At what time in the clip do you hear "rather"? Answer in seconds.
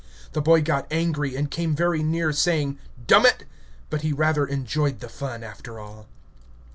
4.11-4.47